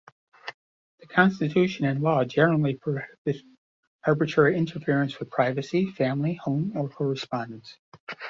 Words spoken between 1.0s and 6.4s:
The constitution and law generally prohibit arbitrary interference with privacy, family,